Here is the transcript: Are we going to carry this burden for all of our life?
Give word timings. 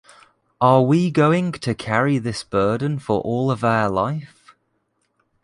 Are 0.59 0.81
we 0.81 1.11
going 1.11 1.51
to 1.51 1.75
carry 1.75 2.17
this 2.17 2.43
burden 2.43 2.97
for 2.97 3.21
all 3.21 3.51
of 3.51 3.63
our 3.63 3.87
life? 3.87 4.55